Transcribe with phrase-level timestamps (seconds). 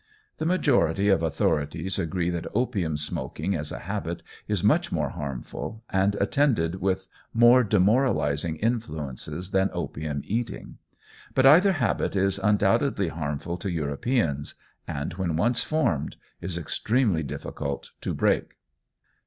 [0.39, 5.83] The majority of authorities agree that opium smoking as a habit is much more harmful
[5.91, 10.79] and attended with more demoralizing influences than opium eating;
[11.35, 14.55] but either habit is undoubtedly harmful to Europeans,
[14.87, 18.53] and when once formed, is extremely difficult to break.